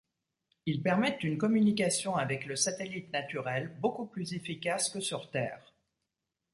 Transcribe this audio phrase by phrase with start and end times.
[0.65, 5.75] Ils permettent une communication avec le satellite naturel beaucoup plus efficace que sur Terre.